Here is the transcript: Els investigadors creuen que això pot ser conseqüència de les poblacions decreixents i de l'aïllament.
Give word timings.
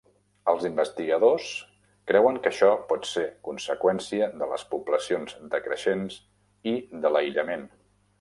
Els 0.51 0.63
investigadors 0.67 1.49
creuen 2.11 2.39
que 2.47 2.51
això 2.53 2.69
pot 2.93 3.05
ser 3.09 3.25
conseqüència 3.49 4.29
de 4.39 4.47
les 4.53 4.63
poblacions 4.71 5.37
decreixents 5.53 6.17
i 6.73 6.75
de 7.05 7.13
l'aïllament. 7.17 7.67